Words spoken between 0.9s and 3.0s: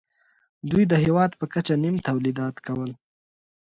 د هېواد په کچه نیم تولیدات کول